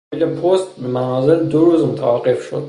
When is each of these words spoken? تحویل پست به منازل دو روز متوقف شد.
تحویل 0.13 0.25
پست 0.41 0.79
به 0.79 0.87
منازل 0.87 1.47
دو 1.47 1.65
روز 1.71 1.85
متوقف 1.85 2.41
شد. 2.45 2.59